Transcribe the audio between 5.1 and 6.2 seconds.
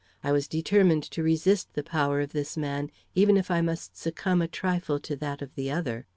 that of the other.